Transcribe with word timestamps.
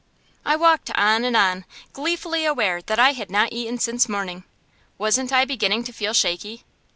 I 0.43 0.55
walked 0.55 0.89
on 0.97 1.23
and 1.23 1.37
on, 1.37 1.63
gleefully 1.93 2.43
aware 2.43 2.81
that 2.81 2.97
I 2.97 3.11
had 3.11 3.29
not 3.29 3.53
eaten 3.53 3.77
since 3.77 4.09
morning. 4.09 4.45
Wasn't 4.97 5.31
I 5.31 5.45
beginning 5.45 5.83
to 5.83 5.93
feel 5.93 6.13
shaky? 6.13 6.63